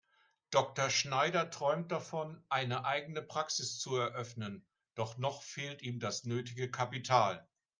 [0.49, 0.89] Dr.
[0.89, 7.47] Schneider träumt davon, eine eigene Praxis zu eröffnen, doch noch fehlt ihm das nötige Kapital.